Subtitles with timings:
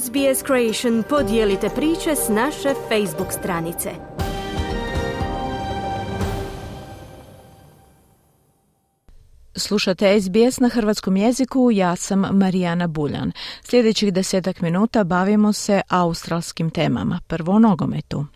[0.00, 3.90] SBS Creation podijelite priče s naše Facebook stranice.
[9.56, 13.32] Slušate SBS na hrvatskom jeziku, ja sam Marijana Buljan.
[13.62, 18.26] Sljedećih desetak minuta bavimo se australskim temama, prvo nogometu.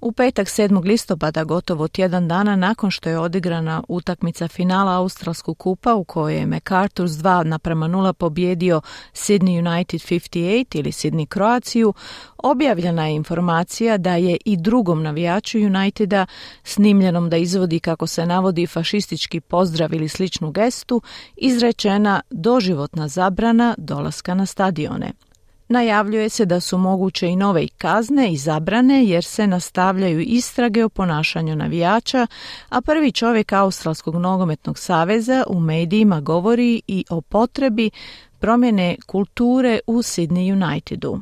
[0.00, 0.84] U petak 7.
[0.84, 6.46] listopada, gotovo tjedan dana nakon što je odigrana utakmica finala Australskog kupa u kojoj je
[6.46, 8.80] MacArthur s 2 naprema 0 pobjedio
[9.12, 11.94] Sydney United 58 ili Sydney Kroaciju,
[12.38, 16.26] objavljena je informacija da je i drugom navijaču Uniteda
[16.62, 21.02] snimljenom da izvodi kako se navodi fašistički pozdrav ili sličnu gestu
[21.36, 25.25] izrečena doživotna zabrana dolaska na stadione.
[25.68, 30.88] Najavljuje se da su moguće i nove kazne i zabrane jer se nastavljaju istrage o
[30.88, 32.26] ponašanju navijača,
[32.68, 37.90] a prvi čovjek Australskog nogometnog saveza u medijima govori i o potrebi
[38.38, 41.20] promjene kulture u Sydney Unitedu.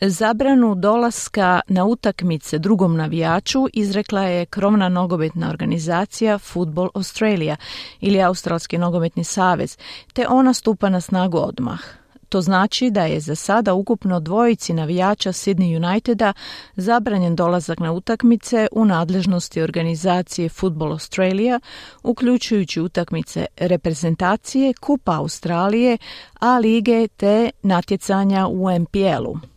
[0.00, 7.56] Zabranu dolaska na utakmice drugom navijaču izrekla je krovna nogometna organizacija Football Australia
[8.00, 9.78] ili Australski nogometni savez,
[10.12, 12.05] te ona stupa na snagu odmah.
[12.28, 16.32] To znači da je za sada ukupno dvojici navijača Sydney Uniteda
[16.76, 21.60] zabranjen dolazak na utakmice u nadležnosti organizacije Football Australia,
[22.02, 25.98] uključujući utakmice reprezentacije, Kupa Australije,
[26.40, 29.55] A lige te natjecanja u MPL-u.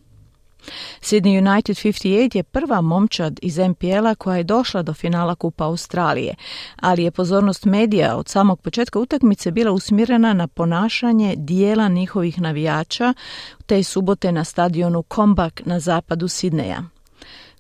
[1.01, 6.35] Sydney United 58 je prva momčad iz MPL-a koja je došla do finala Kupa Australije,
[6.75, 13.13] ali je pozornost medija od samog početka utakmice bila usmjerena na ponašanje dijela njihovih navijača
[13.65, 16.83] te subote na stadionu Kombak na zapadu Sidneja.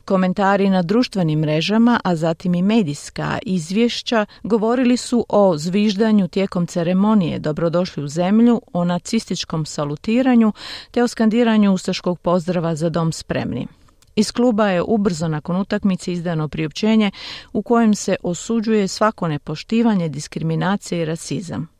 [0.09, 7.39] Komentari na društvenim mrežama, a zatim i medijska izvješća govorili su o zviždanju tijekom ceremonije
[7.39, 10.53] Dobrodošli u zemlju, o nacističkom salutiranju
[10.91, 13.67] te o skandiranju ustaškog pozdrava za dom spremni.
[14.15, 17.11] Iz kluba je ubrzo nakon utakmice izdano priopćenje
[17.53, 21.78] u kojem se osuđuje svako nepoštivanje, diskriminacije i rasizam.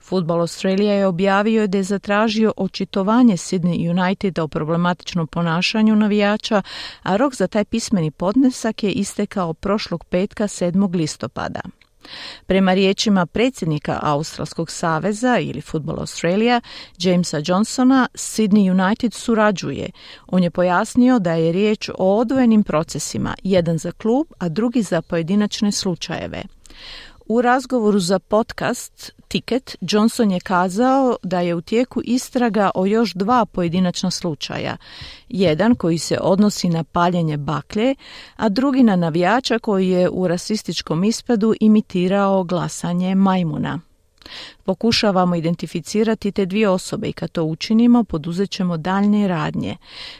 [0.00, 6.62] Futbol Australija je objavio da je zatražio očitovanje Sydney Uniteda o problematičnom ponašanju navijača,
[7.02, 10.94] a rok za taj pismeni podnesak je istekao prošlog petka 7.
[10.94, 11.60] listopada.
[12.46, 16.60] Prema riječima predsjednika Australskog saveza ili Football Australia,
[16.98, 19.90] Jamesa Johnsona, Sydney United surađuje.
[20.26, 25.02] On je pojasnio da je riječ o odvojenim procesima, jedan za klub, a drugi za
[25.02, 26.42] pojedinačne slučajeve.
[27.26, 33.14] U razgovoru za podcast Ticket Johnson je kazao da je u tijeku istraga o još
[33.14, 34.76] dva pojedinačna slučaja.
[35.28, 37.94] Jedan koji se odnosi na paljenje baklje,
[38.36, 43.80] a drugi na navijača koji je u rasističkom ispadu imitirao glasanje majmuna.
[44.64, 49.76] Pokušavamo identificirati te dvije osobe i kad to učinimo poduzet ćemo daljnje radnje.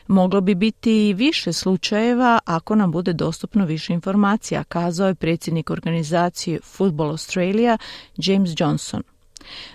[0.06, 5.70] Moglo bi biti i više slučajeva ako nam bude dostupno više informacija, kazao je predsjednik
[5.70, 7.78] organizacije Football Australia
[8.16, 9.02] James Johnson.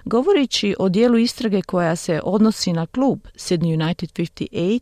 [0.06, 4.80] Govoreći o dijelu istrage koja se odnosi na klub Sydney United 58,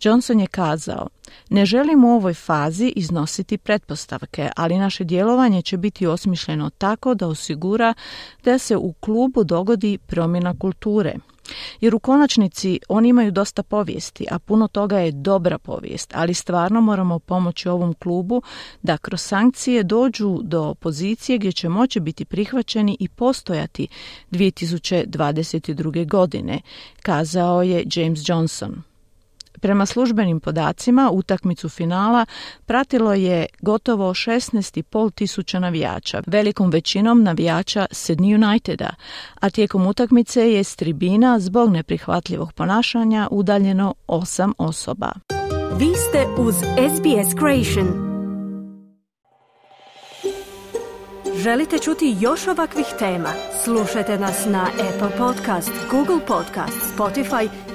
[0.00, 1.08] Johnson je kazao
[1.50, 7.26] ne želimo u ovoj fazi iznositi pretpostavke, ali naše djelovanje će biti osmišljeno tako da
[7.26, 7.94] osigura
[8.44, 11.14] da se u klubu dogodi promjena kulture.
[11.80, 16.80] Jer u konačnici oni imaju dosta povijesti, a puno toga je dobra povijest, ali stvarno
[16.80, 18.42] moramo pomoći ovom klubu
[18.82, 23.88] da kroz sankcije dođu do pozicije gdje će moći biti prihvaćeni i postojati
[24.30, 26.08] 2022.
[26.08, 26.60] godine,
[27.02, 28.82] kazao je James Johnson.
[29.60, 32.26] Prema službenim podacima, utakmicu finala
[32.66, 38.90] pratilo je gotovo 16,5 tisuća navijača, velikom većinom navijača Sydney Uniteda,
[39.40, 45.12] a tijekom utakmice je s tribina zbog neprihvatljivog ponašanja udaljeno osam osoba.
[45.78, 48.16] Vi ste uz SBS Creation.
[51.36, 53.28] Želite čuti još ovakvih tema?
[53.64, 57.48] Slušajte nas na Apple Podcast, Google Podcast, Spotify